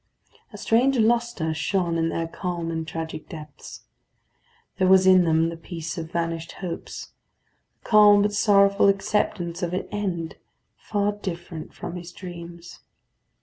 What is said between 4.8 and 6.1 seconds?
was in them the peace